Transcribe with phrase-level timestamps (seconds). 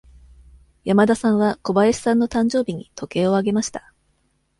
[0.83, 3.93] 山田さんは小林さんの誕生日に時計をあげました。